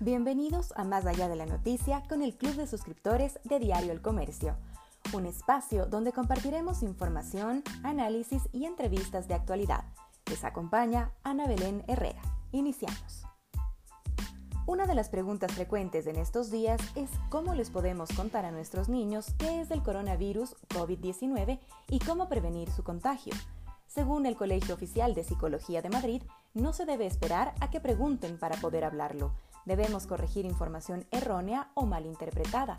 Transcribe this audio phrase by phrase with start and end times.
[0.00, 4.02] Bienvenidos a Más allá de la noticia con el Club de Suscriptores de Diario El
[4.02, 4.54] Comercio,
[5.14, 9.84] un espacio donde compartiremos información, análisis y entrevistas de actualidad.
[10.26, 12.20] Les acompaña Ana Belén Herrera.
[12.52, 13.24] Iniciamos.
[14.66, 18.90] Una de las preguntas frecuentes en estos días es cómo les podemos contar a nuestros
[18.90, 21.58] niños qué es el coronavirus COVID-19
[21.88, 23.32] y cómo prevenir su contagio.
[23.86, 28.38] Según el Colegio Oficial de Psicología de Madrid, no se debe esperar a que pregunten
[28.38, 29.32] para poder hablarlo.
[29.66, 32.76] Debemos corregir información errónea o malinterpretada.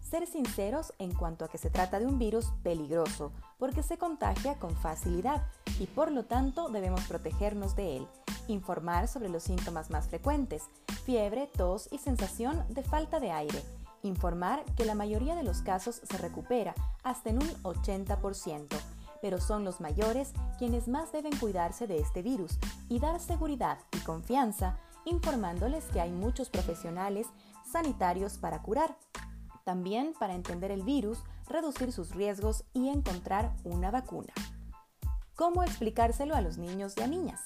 [0.00, 4.54] Ser sinceros en cuanto a que se trata de un virus peligroso, porque se contagia
[4.60, 5.42] con facilidad
[5.80, 8.08] y por lo tanto debemos protegernos de él.
[8.46, 10.62] Informar sobre los síntomas más frecuentes,
[11.04, 13.60] fiebre, tos y sensación de falta de aire.
[14.02, 18.76] Informar que la mayoría de los casos se recupera hasta en un 80%
[19.20, 23.98] pero son los mayores quienes más deben cuidarse de este virus y dar seguridad y
[23.98, 27.26] confianza informándoles que hay muchos profesionales
[27.64, 28.94] sanitarios para curar.
[29.64, 34.34] También para entender el virus, reducir sus riesgos y encontrar una vacuna.
[35.34, 37.40] ¿Cómo explicárselo a los niños y a niñas?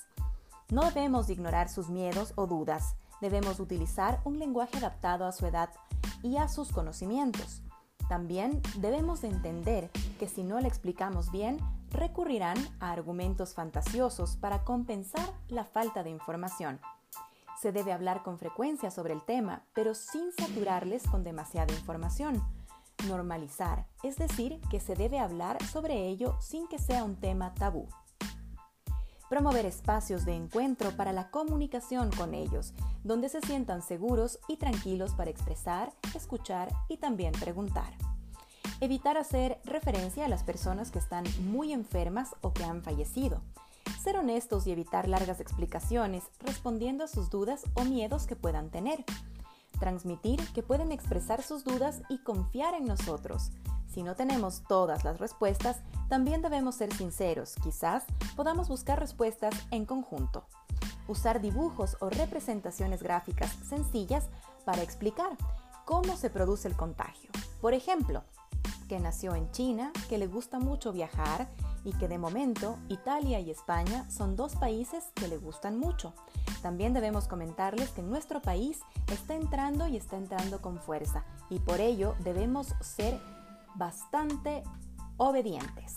[0.70, 2.94] No debemos ignorar sus miedos o dudas.
[3.20, 5.70] Debemos utilizar un lenguaje adaptado a su edad
[6.22, 7.62] y a sus conocimientos.
[8.08, 11.58] También debemos entender que si no le explicamos bien,
[11.90, 16.80] recurrirán a argumentos fantasiosos para compensar la falta de información.
[17.60, 22.42] Se debe hablar con frecuencia sobre el tema, pero sin saturarles con demasiada información.
[23.06, 27.86] Normalizar, es decir, que se debe hablar sobre ello sin que sea un tema tabú.
[29.28, 32.72] Promover espacios de encuentro para la comunicación con ellos,
[33.04, 37.92] donde se sientan seguros y tranquilos para expresar, escuchar y también preguntar.
[38.80, 43.42] Evitar hacer referencia a las personas que están muy enfermas o que han fallecido.
[44.02, 49.04] Ser honestos y evitar largas explicaciones respondiendo a sus dudas o miedos que puedan tener.
[49.78, 53.50] Transmitir que pueden expresar sus dudas y confiar en nosotros.
[53.92, 57.56] Si no tenemos todas las respuestas, también debemos ser sinceros.
[57.62, 58.04] Quizás
[58.36, 60.46] podamos buscar respuestas en conjunto.
[61.06, 64.28] Usar dibujos o representaciones gráficas sencillas
[64.64, 65.36] para explicar
[65.84, 67.28] cómo se produce el contagio.
[67.60, 68.24] Por ejemplo,
[68.88, 71.50] que nació en China, que le gusta mucho viajar
[71.84, 76.14] y que de momento Italia y España son dos países que le gustan mucho.
[76.62, 78.80] También debemos comentarles que nuestro país
[79.10, 83.18] está entrando y está entrando con fuerza y por ello debemos ser
[83.74, 84.62] bastante
[85.16, 85.96] obedientes.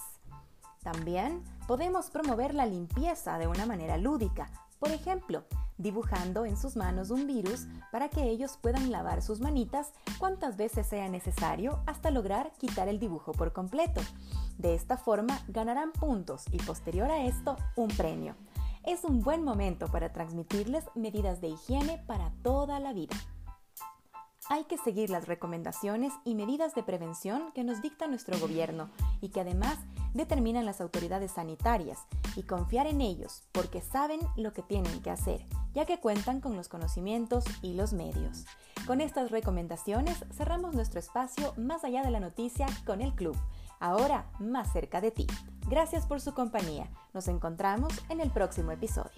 [0.83, 4.49] También podemos promover la limpieza de una manera lúdica,
[4.79, 5.45] por ejemplo,
[5.83, 10.87] dibujando en sus manos un virus para que ellos puedan lavar sus manitas cuantas veces
[10.87, 14.01] sea necesario hasta lograr quitar el dibujo por completo.
[14.57, 18.35] De esta forma ganarán puntos y posterior a esto un premio.
[18.85, 23.15] Es un buen momento para transmitirles medidas de higiene para toda la vida.
[24.49, 28.89] Hay que seguir las recomendaciones y medidas de prevención que nos dicta nuestro gobierno
[29.21, 29.77] y que además
[30.13, 31.99] determinan las autoridades sanitarias
[32.35, 36.55] y confiar en ellos porque saben lo que tienen que hacer, ya que cuentan con
[36.55, 38.45] los conocimientos y los medios.
[38.85, 43.35] Con estas recomendaciones cerramos nuestro espacio más allá de la noticia con el club,
[43.79, 45.27] ahora más cerca de ti.
[45.69, 46.89] Gracias por su compañía.
[47.13, 49.11] Nos encontramos en el próximo episodio.